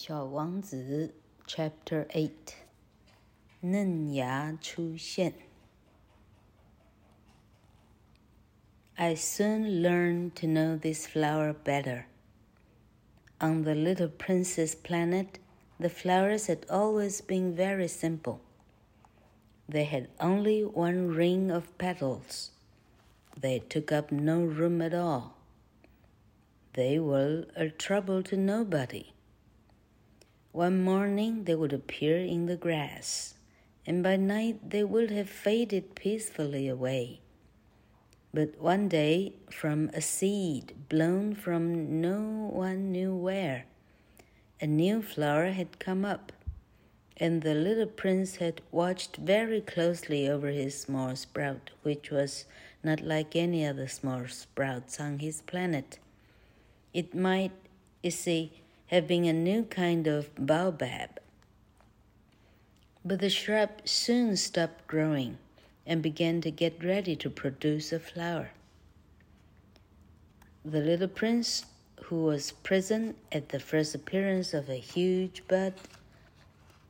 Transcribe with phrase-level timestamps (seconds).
[0.00, 1.14] 小王子
[1.46, 2.54] Chapter Eight，
[3.60, 5.32] 嫩芽出现。
[8.96, 12.06] I soon learned to know this flower better.
[13.40, 15.38] On the little princess planet,
[15.78, 18.40] the flowers had always been very simple.
[19.68, 22.50] They had only one ring of petals.
[23.38, 25.34] They took up no room at all.
[26.74, 29.12] They were a trouble to nobody.
[30.51, 33.35] one morning they would appear in the grass,
[33.85, 37.21] and by night they would have faded peacefully away.
[38.33, 43.65] But one day, from a seed blown from no one knew where,
[44.59, 46.33] a new flower had come up,
[47.15, 52.43] and the little prince had watched very closely over his small sprout, which was
[52.83, 55.97] not like any other small sprouts on his planet.
[56.93, 57.53] It might,
[58.03, 58.60] you see,
[58.91, 61.17] have been a new kind of baobab.
[63.05, 65.37] But the shrub soon stopped growing
[65.87, 68.51] and began to get ready to produce a flower.
[70.65, 71.65] The little prince,
[72.03, 75.73] who was present at the first appearance of a huge bud,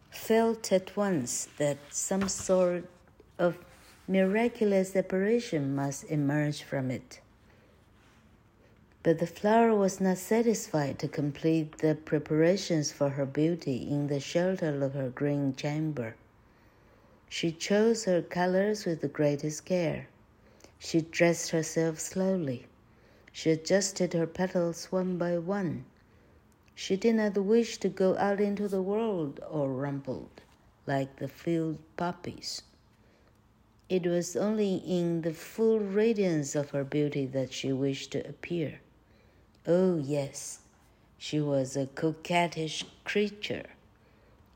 [0.09, 2.89] felt at once that some sort
[3.37, 3.57] of
[4.07, 7.21] miraculous apparition must emerge from it.
[9.03, 14.19] But the flower was not satisfied to complete the preparations for her beauty in the
[14.19, 16.13] shelter of her green chamber.
[17.27, 20.07] She chose her colors with the greatest care.
[20.77, 22.67] She dressed herself slowly.
[23.31, 25.85] She adjusted her petals one by one.
[26.75, 30.41] She did not wish to go out into the world all rumpled,
[30.85, 32.61] like the field poppies.
[33.89, 38.79] It was only in the full radiance of her beauty that she wished to appear.
[39.66, 40.60] Oh, yes,
[41.18, 43.66] she was a coquettish creature,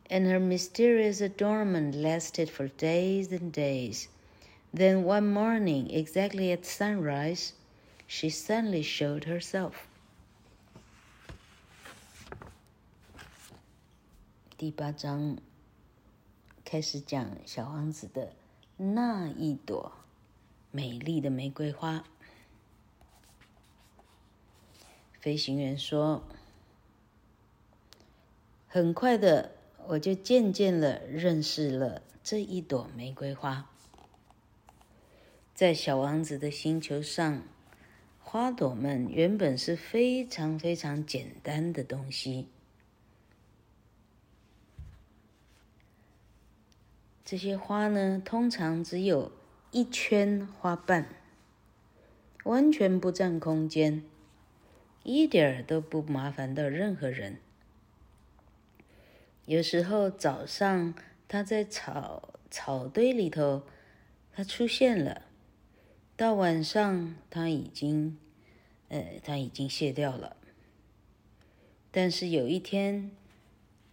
[0.08, 4.08] and her mysterious adornment lasted for days and days.
[4.72, 7.54] Then one morning, exactly at sunrise,
[8.06, 9.88] she suddenly showed herself.
[14.56, 15.38] 第八章
[16.64, 18.34] 开始讲小王子的
[18.76, 19.90] 那一朵
[20.70, 22.04] 美丽的玫瑰花。
[25.25, 26.21] 飞行员说
[28.69, 29.53] ：“很快的，
[29.87, 33.67] 我就渐渐的认识了这一朵玫瑰花。
[35.55, 37.41] 在小王子的星球上，
[38.19, 42.47] 花朵们原本是非常非常简单的东西。
[47.23, 49.31] 这些花呢，通常只有
[49.71, 51.09] 一圈花瓣，
[52.43, 54.03] 完全不占空间。”
[55.05, 57.37] 一点儿都不麻烦到任何人。
[59.45, 60.95] 有时候早上
[61.27, 63.61] 他在草草堆里头，
[64.33, 65.21] 他出现了；
[66.17, 68.17] 到晚上他已经，
[68.89, 70.35] 呃，他已经谢掉了。
[71.91, 73.11] 但是有一天，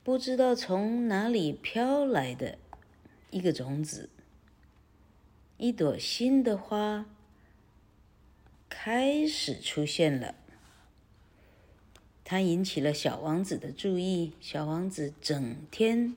[0.02, 2.56] 不知道从哪里飘来的
[3.30, 4.08] 一个种子，
[5.58, 7.04] 一朵新的花
[8.70, 10.36] 开始出现了。
[12.24, 14.32] 他引起了小王子的注意。
[14.40, 16.16] 小王子整天、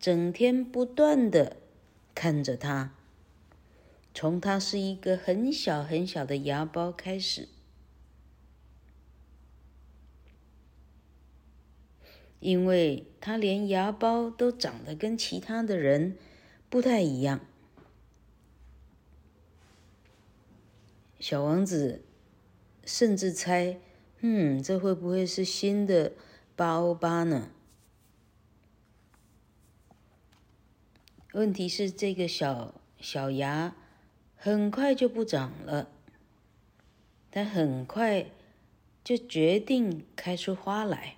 [0.00, 1.58] 整天不断的
[2.14, 2.94] 看着他，
[4.12, 7.48] 从他是一个很小很小的芽孢开始，
[12.40, 16.16] 因为他连芽孢都长得跟其他的人
[16.68, 17.40] 不太一样。
[21.20, 22.02] 小王子
[22.84, 23.78] 甚至猜。
[24.26, 26.14] 嗯，这会不会是新的
[26.56, 27.50] 巴欧巴呢？
[31.32, 33.76] 问题是这个小小芽
[34.34, 35.90] 很快就不长了，
[37.30, 38.30] 它很快
[39.04, 41.16] 就决定开出花来。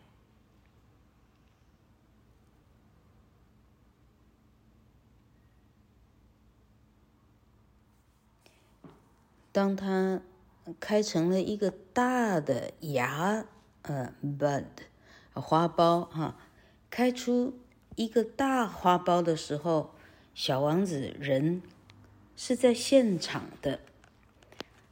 [9.53, 10.21] 当它
[10.81, 13.45] 开成了一个大的芽，
[13.83, 14.65] 呃，bud，
[15.35, 16.37] 花苞哈，
[16.91, 17.59] 开出
[17.95, 19.95] 一个大花苞的时候，
[20.35, 21.63] 小王子人
[22.37, 23.81] 是在现场的。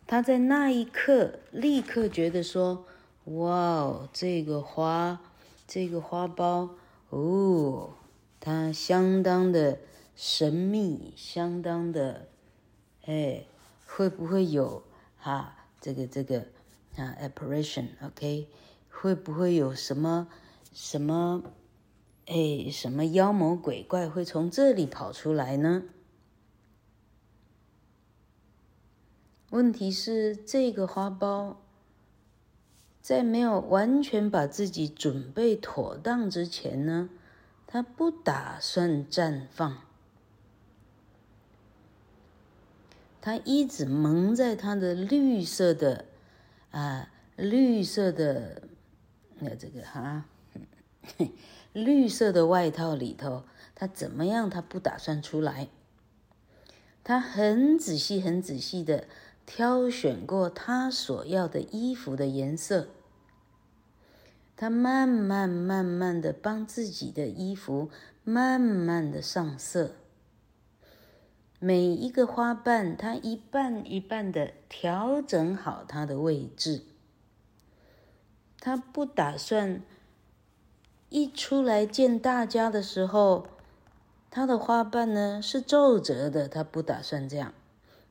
[0.07, 2.85] 他在那一刻立刻觉得说
[3.25, 3.51] ：“哇
[3.81, 5.21] 哦，这个花，
[5.67, 6.71] 这个花苞，
[7.09, 7.95] 哦，
[8.39, 9.79] 它相当的
[10.15, 12.29] 神秘，相当的，
[13.07, 13.45] 哎，
[13.87, 14.85] 会不会有
[15.19, 16.47] 哈？”这个这个
[16.97, 18.49] 啊，apparition，OK，
[18.89, 20.29] 会不会有什么
[20.73, 21.43] 什么
[22.25, 25.83] 哎，什么妖魔鬼怪会从这里跑出来呢？
[29.51, 31.57] 问题是，这个花苞
[33.03, 37.11] 在没有完全把自己准备妥当之前呢，
[37.67, 39.84] 它不打算绽放。
[43.25, 46.05] 它一直蒙在它的绿色的
[46.71, 48.61] 啊，绿色的
[49.39, 50.27] 那这个哈，
[51.73, 53.45] 绿色的外套里头，
[53.75, 54.51] 它怎么样？
[54.51, 55.69] 它不打算出来。
[57.03, 59.07] 它很仔细、很仔细的。
[59.47, 62.89] 挑选过他所要的衣服的颜色，
[64.57, 67.91] 他慢慢慢慢的帮自己的衣服
[68.23, 69.97] 慢慢的上色。
[71.65, 76.83] 每一个花瓣，它一瓣一瓣的调整好它的位置。
[78.61, 79.81] 他不打算
[81.09, 83.47] 一出来见大家的时候，
[84.31, 87.55] 他的花瓣呢是皱褶的，他不打算这样。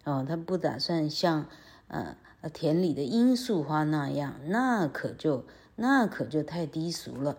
[0.03, 1.47] 哦，他不打算像
[1.89, 2.17] 呃
[2.51, 5.45] 田里的罂粟花那样，那可就
[5.75, 7.37] 那可就太低俗了。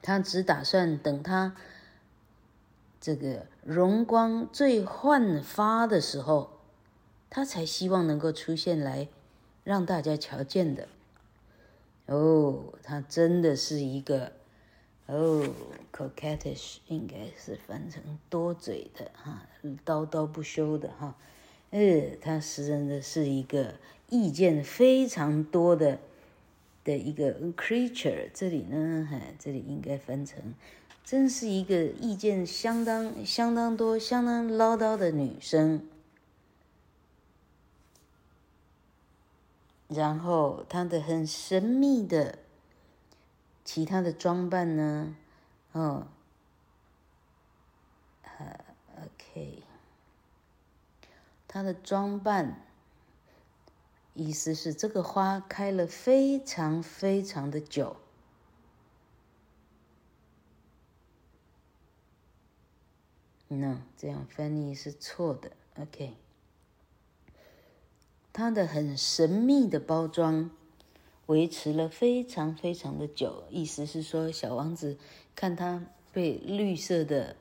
[0.00, 1.56] 他只打算等他
[3.00, 6.60] 这个容光最焕发的时候，
[7.30, 9.08] 他才希望能够出现来
[9.62, 10.88] 让大家瞧见的。
[12.06, 14.32] 哦，他真的是一个。
[15.06, 15.46] 哦、
[15.92, 19.46] ，coquettish 应该是翻成多嘴的哈，
[19.84, 21.14] 叨叨不休的哈。
[21.72, 23.74] 呃，他实在的是一个
[24.08, 25.98] 意见非常多的
[26.84, 28.30] 的一个 creature。
[28.32, 30.54] 这里呢，哈，这里应该翻成，
[31.04, 35.86] 真是一个意见相当相当多、相当唠叨的女生。
[39.88, 42.38] 然后，她的很神秘的。
[43.66, 45.16] 其他的装扮呢？
[45.72, 46.06] 哦，
[48.22, 48.60] 呃
[48.98, 49.62] ，OK，
[51.48, 52.60] 他的装扮
[54.12, 57.96] 意思是这个花开了非常非常的久。
[63.54, 65.52] No，这样翻译是错的。
[65.80, 66.14] OK，
[68.32, 70.50] 它的很神秘的包装。
[71.26, 74.98] 维持了非常非常的久，意思是说，小王子
[75.34, 77.36] 看他被绿色的，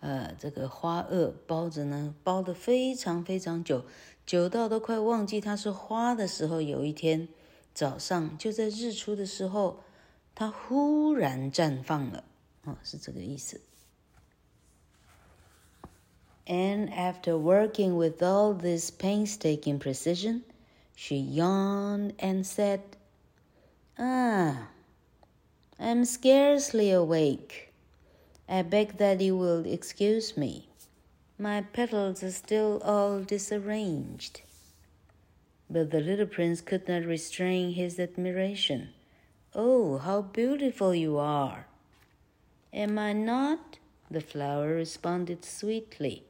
[0.00, 3.84] 呃，这个花萼包着呢，包得非常非常久，
[4.26, 7.28] 久到都快忘记它是花的时候，有一天
[7.72, 9.78] 早上就在日出的时候，
[10.34, 12.24] 它忽然绽放了，
[12.64, 13.60] 哦，是这个意思。
[16.50, 20.42] And after working with all this painstaking precision,
[20.96, 22.80] she yawned and said.
[23.96, 24.66] Ah,
[25.78, 27.72] I'm scarcely awake.
[28.48, 30.68] I beg that you will excuse me.
[31.38, 34.40] My petals are still all disarranged.
[35.70, 38.88] But the little prince could not restrain his admiration.
[39.54, 41.68] Oh, how beautiful you are!
[42.72, 43.78] Am I not?
[44.10, 46.24] The flower responded sweetly.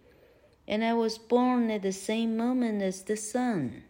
[0.70, 3.82] And I was born at the same moment as the sun.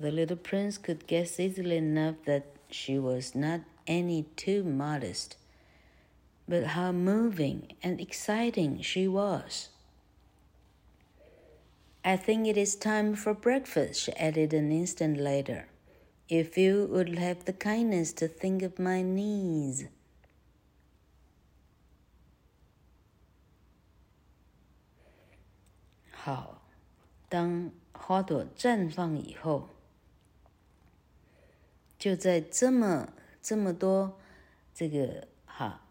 [0.00, 5.36] The little prince could guess easily enough that she was not any too modest,
[6.48, 9.68] but how moving and exciting she was.
[12.04, 15.68] I think it is time for breakfast, she added an instant later.
[16.28, 19.84] If you would have the kindness to think of my niece.
[26.28, 26.60] 好，
[27.30, 29.70] 当花朵绽放以后。
[31.98, 34.18] 就在这么这么多
[34.74, 35.86] 这个哈，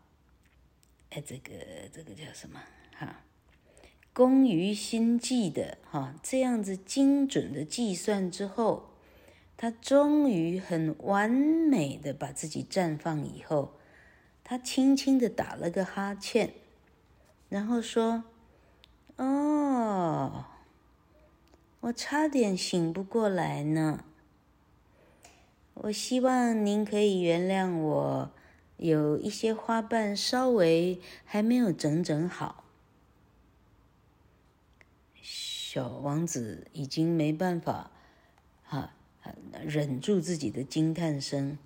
[1.09, 1.53] 哎，这个
[1.91, 2.61] 这个叫什么
[2.95, 3.23] 哈？
[4.13, 8.91] 工于心计的哈，这样子精准的计算之后，
[9.57, 13.73] 他终于很完美的把自己绽放以后，
[14.43, 16.53] 他轻轻的打了个哈欠，
[17.49, 18.25] 然后说
[19.17, 20.45] ：“哦，
[21.81, 24.03] 我差点醒不过来呢。”
[25.81, 28.31] 我希望您可以原谅我，
[28.77, 32.63] 有一些花瓣稍微还没有整整好。
[35.21, 37.91] 小王子已经没办法，
[38.63, 38.93] 哈，
[39.63, 41.59] 忍住自己的惊叹声。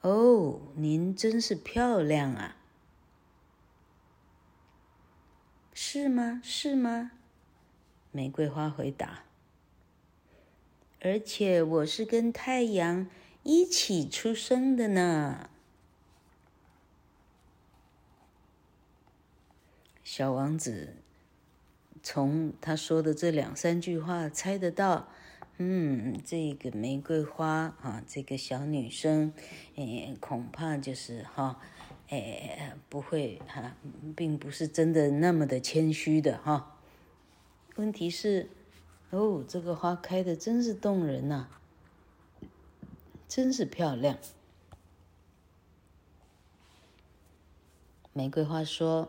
[0.00, 2.56] 哦，您真是漂亮啊！
[5.74, 6.40] 是吗？
[6.44, 7.10] 是吗？
[8.12, 9.24] 玫瑰花回答
[11.00, 13.08] 而且我是跟太阳
[13.42, 15.50] 一起出生的呢。
[20.04, 20.94] 小王子
[22.02, 25.08] 从他说的这两三句话猜得到
[25.58, 29.32] 嗯这个玫瑰花啊这个小女生
[29.74, 31.60] 嗯恐怕就是哈
[32.08, 33.76] 哎，不会哈、
[34.14, 36.78] 并不是真的那么的谦虚的哈。
[37.76, 38.50] 问题是，
[39.10, 41.48] 哦，这个花开的真是动人呐、
[43.26, 44.18] 真是漂亮。
[48.12, 49.08] 玫瑰花说：“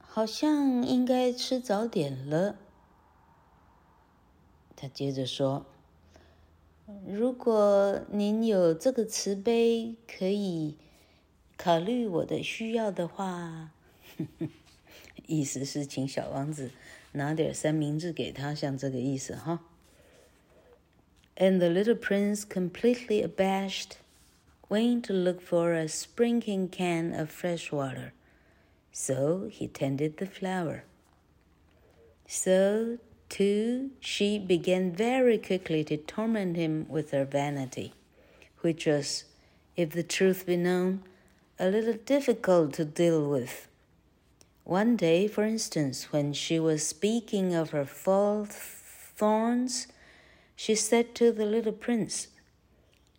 [0.00, 2.56] 好像应该吃早点了。”
[4.74, 5.66] 他接着说
[7.06, 10.76] ：“如果您有这个慈悲，可以
[11.57, 13.71] 考虑我的需要的话，
[15.27, 16.71] 意思是请小王子
[17.13, 19.63] 拿点三明治给他，像这个意思哈。”
[21.35, 23.97] And the little prince, completely abashed.
[24.73, 28.11] went to look for a sprinkling can of fresh water.
[28.91, 30.83] So he tended the flower.
[32.27, 32.97] So,
[33.29, 37.93] too, she began very quickly to torment him with her vanity,
[38.61, 39.25] which was,
[39.75, 41.03] if the truth be known,
[41.60, 43.66] a little difficult to deal with.
[44.62, 49.88] One day, for instance, when she was speaking of her fall thorns,
[50.54, 52.28] she said to the little prince,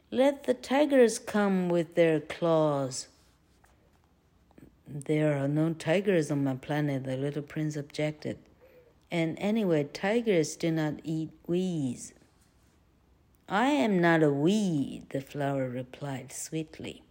[0.09, 3.07] let the tigers come with their claws.
[4.87, 8.39] There are no tigers on my planet, the little prince objected.
[9.11, 12.13] And anyway, tigers do not eat weeds.
[13.49, 17.03] I am not a weed, the flower replied sweetly.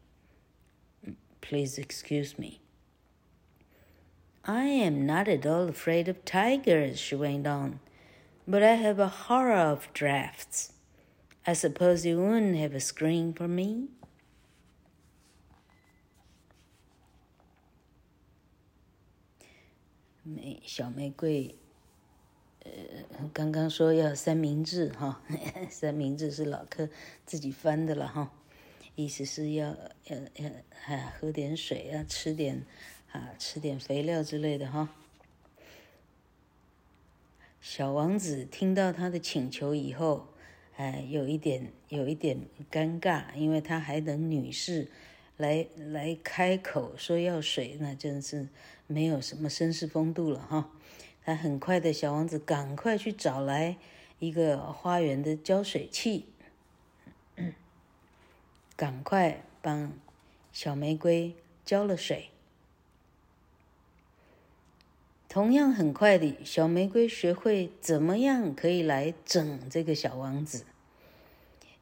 [1.41, 2.61] Please excuse me.
[4.45, 7.79] I am not at all afraid of tigers, she went on,
[8.47, 10.73] but I have a horror of drafts.
[11.45, 13.89] I suppose you wouldn't have a screen for me.
[20.25, 21.53] 玫小玫瑰，
[22.63, 22.71] 呃，
[23.33, 25.21] 刚刚说要三明治哈，
[25.69, 26.87] 三明治是老柯
[27.25, 28.31] 自己翻的了哈，
[28.98, 29.68] 意思是要
[30.06, 30.16] 要
[30.88, 32.64] 要喝点水啊，吃点
[33.12, 34.88] 啊吃点肥料之类的哈。
[37.60, 40.26] 小王子听到他的请求以后。
[40.74, 42.38] 哎，有一点，有一点
[42.70, 44.86] 尴尬，因为他还等女士
[45.36, 48.46] 来来开口说要水，那真是
[48.86, 50.70] 没有什么绅士风度了哈。
[51.24, 53.76] 他很快的小王子赶快去找来
[54.20, 56.26] 一个花园的浇水器，
[58.78, 59.92] 赶快帮
[60.52, 62.30] 小玫瑰浇了水。
[65.28, 70.64] 同样很快的，小玫瑰学会怎么样可以来整这个小王子，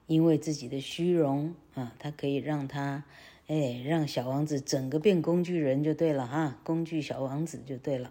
[0.07, 3.05] 因为自己的虚荣啊，他可以让他，
[3.47, 8.11] 哎，让小王子整个变工具人就对了哈，工具小王子就对了。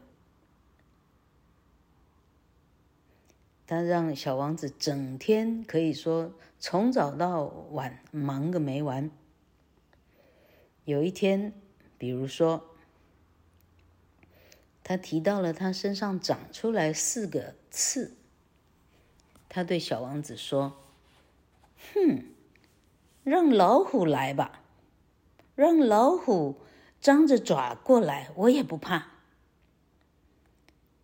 [3.67, 9.10] 他让小王子整天可以说从早到晚忙个没完。
[10.84, 11.53] 有一天，
[11.98, 12.72] 比如说。
[14.88, 18.15] 他提到了他身上长出来四个刺。
[19.50, 20.77] 他对小王子说
[21.95, 22.25] ：“哼，
[23.24, 24.62] 让老虎来吧，
[25.55, 26.57] 让老虎
[27.01, 29.13] 张着爪过来，我也不怕。”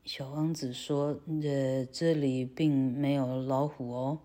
[0.04, 4.20] 小王子说：“呃，这里并没有老虎哦，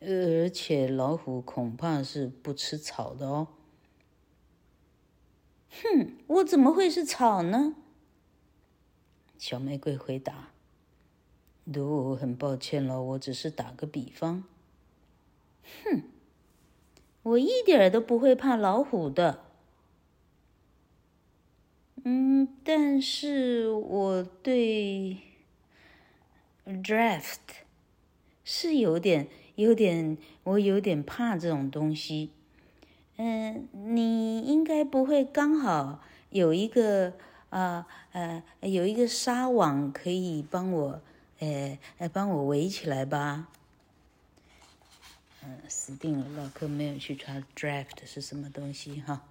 [0.00, 3.48] 而且老虎恐怕是不吃草的哦。
[5.82, 7.74] ”“哼，我怎么会是草呢？”
[9.38, 10.50] 小玫瑰回答
[11.72, 14.44] ：“都很抱歉了，我只是打个比方。
[15.84, 16.02] ”“哼，
[17.22, 19.43] 我一点都不会怕老虎的。
[22.04, 25.18] ”“嗯，但是我对
[26.66, 27.38] draft
[28.44, 32.30] 是有点、有点，我有点怕这种东西。
[33.16, 37.14] 嗯，你应该不会刚好有一个。”
[37.54, 41.00] 啊，呃，有一个纱网可以帮我，
[41.38, 43.46] 呃，来帮我围起来吧。
[45.44, 49.22] 嗯，死定了，老柯没有去查 draft 是什么东西哈。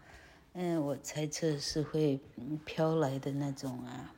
[0.54, 2.20] 嗯，我猜测是会
[2.64, 4.14] 飘来的那种啊，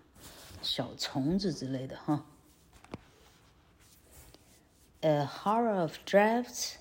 [0.63, 2.25] 小虫子之类的哈。
[5.03, 6.77] A horror of drafts,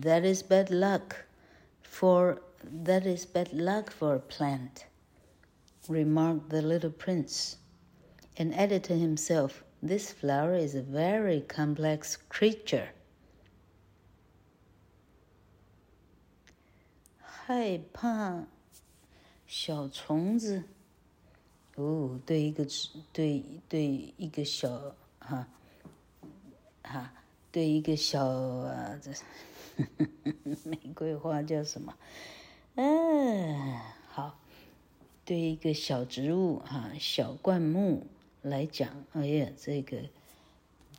[0.00, 1.26] that is bad luck
[1.82, 2.40] for
[2.84, 4.86] that is bad luck for a plant.
[5.88, 7.56] remarked the little prince,
[8.36, 12.90] and added to himself, This flower is a very complex creature.
[17.18, 18.46] 害怕
[19.47, 20.63] 小虫子
[21.75, 22.65] 哦，对一个
[23.13, 24.69] 对对一个小
[25.19, 25.47] 哈
[26.83, 27.13] 哈，
[27.51, 29.11] 对一个小啊，这
[30.69, 31.95] 玫瑰花叫什么？
[32.75, 34.37] 嗯，好，
[35.23, 38.05] 对一个小植物哈，小灌木
[38.41, 39.97] 来讲，哎呀，这个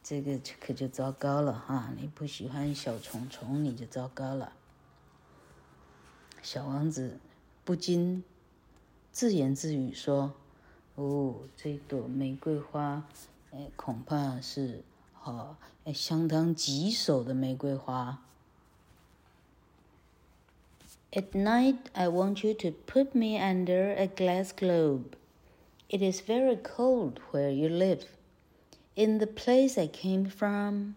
[0.02, 1.92] 这个可就糟糕了哈！
[1.98, 4.52] 你不喜欢小虫虫，你就糟糕了。
[6.42, 7.18] 小王子
[7.64, 8.24] 不禁
[9.17, 10.33] 自言自语说。
[10.95, 13.07] 哦，这朵玫瑰花，
[13.51, 14.83] 哎，恐怕是
[15.13, 18.21] 哈，哎，相当棘手的玫瑰花。
[21.11, 25.15] At night, I want you to put me under a glass globe.
[25.89, 28.05] It is very cold where you live,
[28.95, 30.93] in the place I came from.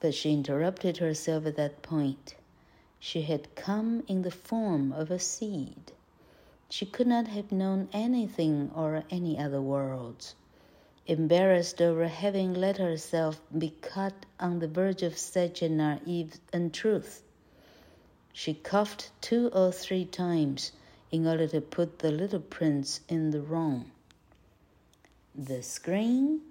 [0.00, 2.36] But she interrupted herself at that point.
[3.00, 5.92] She had come in the form of a seed.
[6.69, 10.35] She could not have known anything or any other worlds.
[11.07, 17.21] Embarrassed over having let herself be caught on the verge of such a naive untruth,
[18.33, 20.73] she coughed two or three times
[21.09, 23.91] in order to put the little prince in the wrong.
[25.33, 26.41] The screen?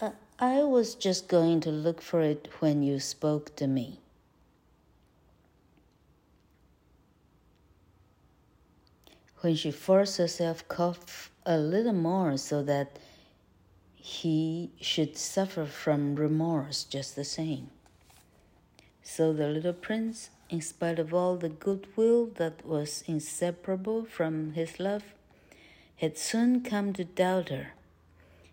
[0.00, 3.98] Uh, I was just going to look for it when you spoke to me.
[9.46, 12.98] When she forced herself cough a little more so that
[13.94, 17.70] he should suffer from remorse just the same.
[19.04, 24.80] So the little prince, in spite of all the goodwill that was inseparable from his
[24.80, 25.04] love,
[25.98, 27.74] had soon come to doubt her.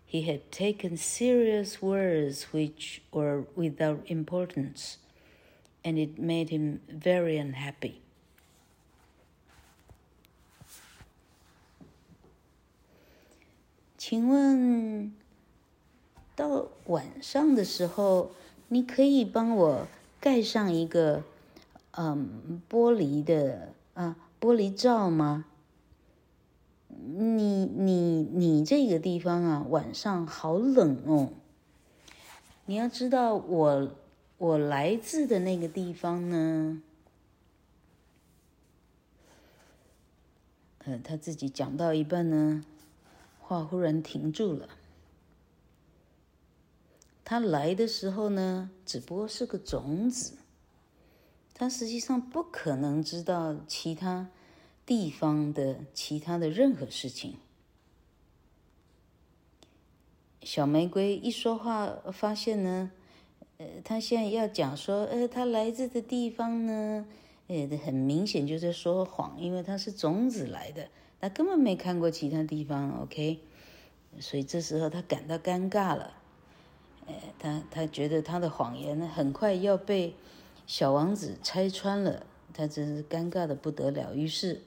[0.06, 4.98] He had taken serious words which were without importance,
[5.84, 8.03] and it made him very unhappy.
[14.06, 15.14] 请问，
[16.36, 18.32] 到晚上的时候，
[18.68, 19.86] 你可以帮我
[20.20, 21.22] 盖上一个
[21.92, 25.46] 嗯玻璃的啊玻璃罩吗？
[26.86, 31.30] 你你你这个地方啊，晚上好冷哦。
[32.66, 33.90] 你要知道我，
[34.36, 36.82] 我来自的那个地方呢，
[40.84, 42.62] 呃，他自己讲到一半呢。
[43.46, 44.68] 话忽然停住了。
[47.22, 50.38] 他来的时候呢，只不过是个种子，
[51.52, 54.30] 他实际上不可能知道其他
[54.86, 57.36] 地方的其他的任何事情。
[60.42, 62.90] 小玫瑰一说话，发现呢，
[63.58, 67.06] 呃，他现在要讲说，呃，他来自的地方呢，
[67.46, 70.88] 呃，很明显就在说谎，因为他是种子来的。
[71.24, 73.40] 他根本没看过其他地方，OK，
[74.20, 76.12] 所以这时候他感到尴尬了。
[77.06, 80.14] 哎，他他觉得他的谎言呢，很快要被
[80.66, 84.14] 小王子拆穿了，他真是尴尬的不得了。
[84.14, 84.60] 于是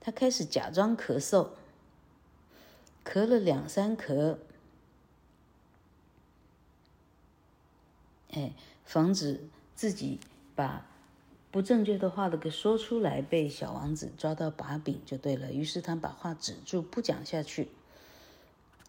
[0.00, 1.50] 他开始假装咳嗽，
[3.04, 4.38] 咳了两三咳，
[8.30, 8.54] 哎，
[8.86, 10.18] 防止自己
[10.54, 10.86] 把。
[11.50, 15.52] 不正确的话都给说出来，被小王子抓到把柄就对了。
[15.52, 17.68] 于是他把话止住，不讲下去。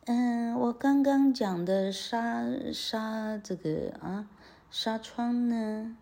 [0.06, 4.30] 嗯，我刚刚讲的纱纱这个啊
[4.69, 5.97] 纱窗呢？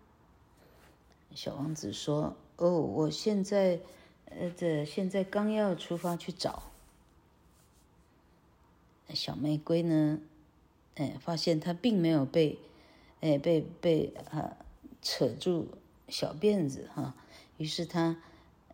[1.34, 3.80] 小王子说：“哦，我现在
[4.26, 6.64] 呃这现在刚要出发去找。”
[9.14, 10.18] 小玫瑰呢？
[10.96, 12.58] 哎，发现他并没有被
[13.20, 14.56] 哎被被啊
[15.00, 15.68] 扯住。
[16.10, 17.14] 小辫子哈，
[17.56, 18.20] 于是他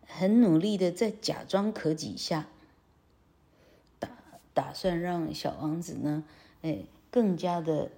[0.05, 2.47] 很努力的在假装咳几下，
[3.99, 4.09] 打
[4.53, 6.23] 打算让小王子呢，
[6.63, 6.79] 哎，
[7.11, 7.91] 更加的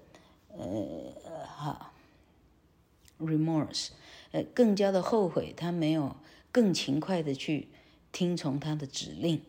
[0.49, 1.13] 呃
[1.45, 1.93] 哈
[3.17, 3.89] ，remorse，
[4.31, 6.17] 呃，更加的后悔他没有
[6.51, 7.69] 更勤快的去
[8.11, 9.41] 听从他的指令。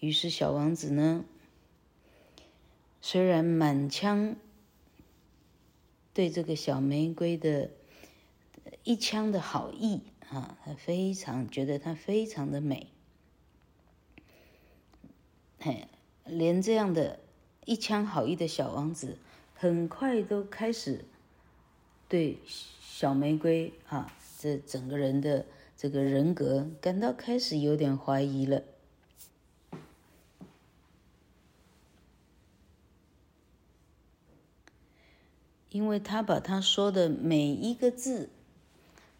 [0.00, 1.24] 于是小王子呢，
[3.00, 4.36] 虽然满腔
[6.12, 7.70] 对这个小玫瑰的。
[8.84, 12.88] 一腔的好意啊，他非常觉得她非常的美，
[15.58, 15.88] 嘿，
[16.24, 17.20] 连这样的
[17.64, 19.18] 一腔好意的小王子，
[19.54, 21.04] 很快都开始
[22.08, 28.62] 对小玫瑰啊，这整个人的这个人格感到开始有点怀疑了，
[35.70, 38.30] 因为他把他说的每一个字。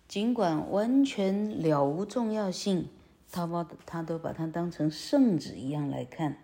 [0.08, 2.90] 尽管完全了无重要性，
[3.32, 6.38] 他把他都把它当成圣旨一样来看。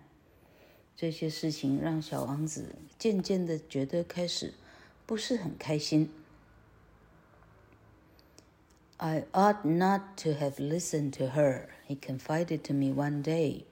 [0.96, 4.52] 这些事情让小王子渐渐的觉得开始
[5.06, 6.10] 不是很开心。
[8.98, 13.64] I ought not to have listened to her, he confided to me one day.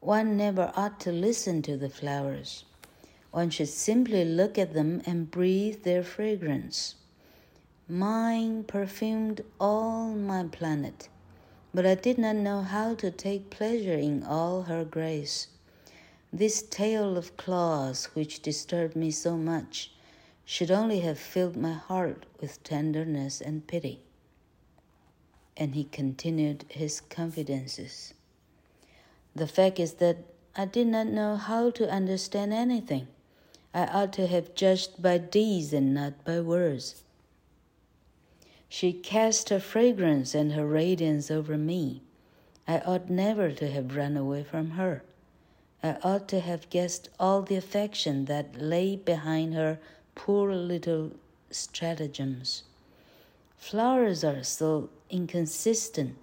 [0.00, 2.64] One never ought to listen to the flowers.
[3.30, 6.96] One should simply look at them and breathe their fragrance.
[7.91, 11.09] Mine perfumed all my planet,
[11.73, 15.47] but I did not know how to take pleasure in all her grace.
[16.31, 19.91] This tale of claws, which disturbed me so much,
[20.45, 24.01] should only have filled my heart with tenderness and pity.
[25.57, 28.13] And he continued his confidences.
[29.35, 30.17] The fact is that
[30.55, 33.07] I did not know how to understand anything.
[33.73, 37.01] I ought to have judged by deeds and not by words.
[38.69, 42.03] She cast her fragrance and her radiance over me.
[42.67, 45.03] I ought never to have run away from her.
[45.81, 49.79] I ought to have guessed all the affection that lay behind her
[50.13, 51.13] poor little
[51.49, 52.63] stratagems.
[53.57, 56.15] Flowers are so inconsistent,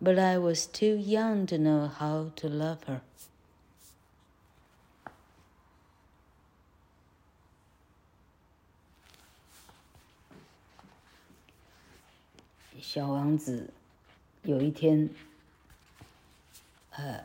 [0.00, 3.02] but I was too young to know how to love her.
[12.82, 13.72] 小王子
[14.42, 15.08] 有一天，
[16.90, 17.24] 呃，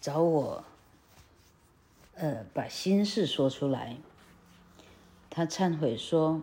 [0.00, 0.64] 找我，
[2.16, 3.96] 呃，把心事说出来。
[5.30, 6.42] 他忏悔说：“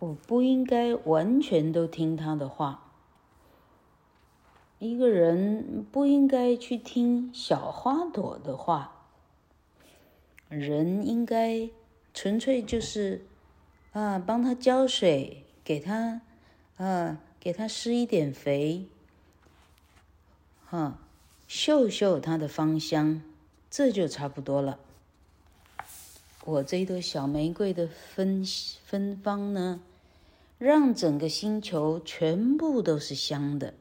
[0.00, 2.90] 我不应该完全都听他的话。
[4.80, 9.06] 一个人不应该去听小花朵的话。
[10.48, 11.70] 人应该
[12.12, 13.24] 纯粹就是
[13.92, 16.20] 啊，帮他浇水。”给他，
[16.76, 18.86] 啊，给他施一点肥，
[20.64, 20.96] 哈，
[21.48, 23.20] 嗅嗅它的芳香，
[23.68, 24.78] 这就差不多了。
[26.44, 28.46] 我这一朵小玫瑰的芬
[28.84, 29.80] 芬芳呢，
[30.56, 33.74] 让整个星球全部都是香的。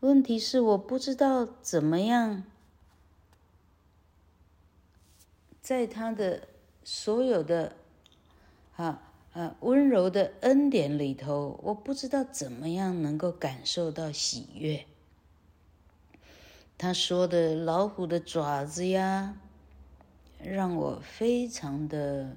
[0.00, 2.42] 问题是我不知道怎么样，
[5.62, 6.48] 在它的
[6.82, 7.76] 所有的，
[8.74, 9.02] 啊。
[9.32, 14.84] 啊，温柔的恩典里头，我不知道怎么样能够感受到喜悦。
[16.76, 19.36] 他说的老虎的爪子呀，
[20.42, 22.34] 让我非常的，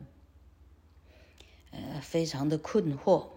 [1.72, 3.30] 呃，非常的困惑。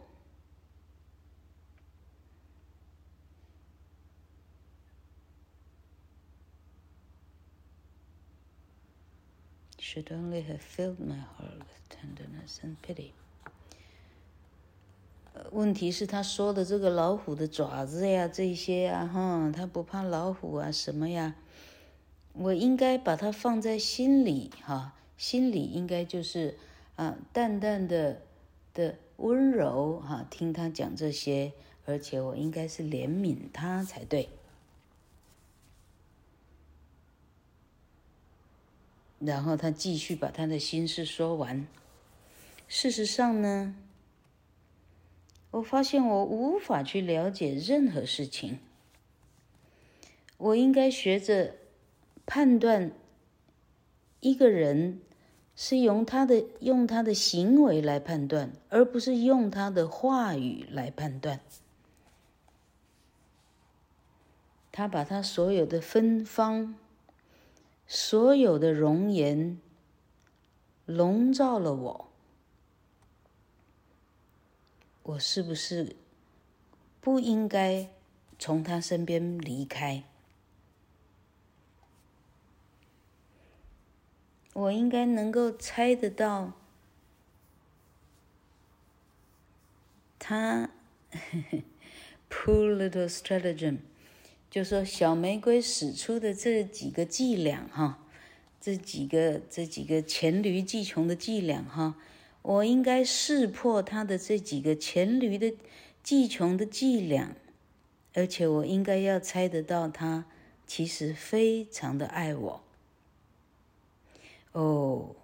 [9.78, 13.12] Should only have filled my heart with tenderness and pity.
[15.52, 21.34] 问题是，他说的这个老虎的爪子呀，这些啊，哈，他不怕老虎啊，什么呀？
[22.32, 26.56] 我应该把它放在心里，哈，心里应该就是
[26.96, 28.20] 啊，淡淡的
[28.74, 31.52] 的温柔，哈，听他讲这些，
[31.86, 34.28] 而且我应该是怜悯他才对。
[39.18, 41.66] 然后他继续把他的心事说完。
[42.68, 43.74] 事实上呢？
[45.50, 48.58] 我发现我无法去了解任何事情。
[50.38, 51.54] 我应该学着
[52.26, 52.92] 判断
[54.20, 55.00] 一个人，
[55.54, 61.40] 是用他的用他的行为来判断，而不是用他的话语来判断。
[64.70, 66.74] 他把他所有的芬芳，
[67.86, 69.58] 所有的容颜，
[70.84, 72.08] 笼罩了我。
[75.08, 75.94] 我是不是
[77.00, 77.88] 不应该
[78.40, 80.02] 从他身边离开？
[84.52, 86.54] 我应该能够猜得到
[90.18, 90.70] 他，
[92.28, 93.78] poor little stratagem，
[94.50, 98.02] 就说小玫瑰使出的这几个伎俩哈，
[98.60, 101.94] 这几个这几个黔驴技穷的伎俩哈。
[102.46, 105.52] 我应该识破他的这几个黔驴的
[106.04, 107.34] 技穷的伎俩，
[108.14, 110.26] 而且我应该要猜得到他
[110.64, 112.62] 其实非常的爱我。
[114.52, 115.16] 哦，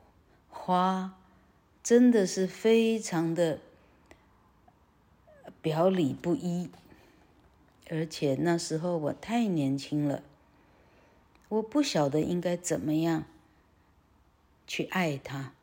[0.48, 1.16] 花
[1.80, 3.60] 真的是非常的
[5.60, 6.68] 表里不一，
[7.88, 10.24] 而且那时候我太年轻了，
[11.48, 13.26] 我不晓得应该怎么样
[14.66, 15.54] 去爱他。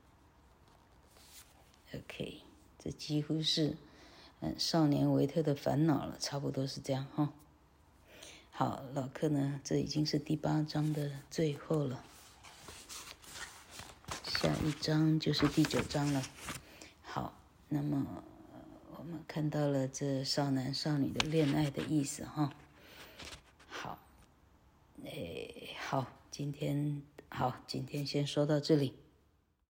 [1.94, 2.42] OK，
[2.78, 3.76] 这几乎是
[4.42, 7.34] 嗯，少年维特的烦恼了，差不多是这样哈。
[8.52, 12.04] 好，老克呢，这已经是第八章的最后了，
[14.26, 16.22] 下一章就是第九章了。
[17.02, 17.34] 好，
[17.70, 18.24] 那么
[18.96, 22.54] 我们看到了这少男少女的恋爱的意思哈。
[23.68, 23.98] 好，
[25.06, 28.94] 哎，好，今天好，今天先说到这里。